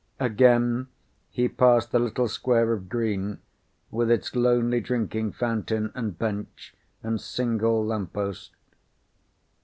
[0.19, 0.87] Again
[1.29, 3.37] he passed the little square of green
[3.91, 8.49] with its lonely drinking fountain and bench and single lamppost.